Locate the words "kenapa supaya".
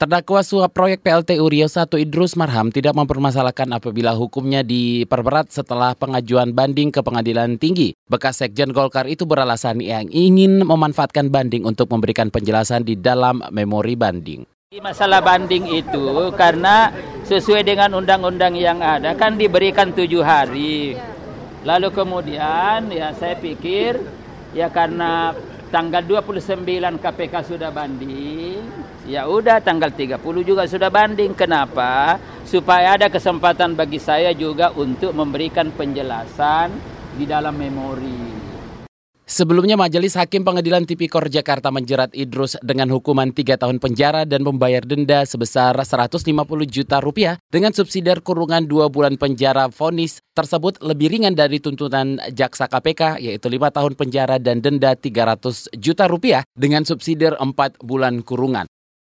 31.32-32.98